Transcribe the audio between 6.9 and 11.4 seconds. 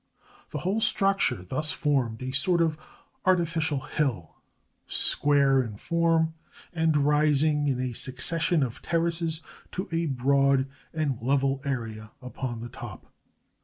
rising, in a succession of terraces, to a broad and